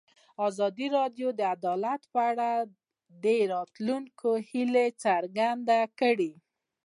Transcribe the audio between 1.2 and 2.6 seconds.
د عدالت په اړه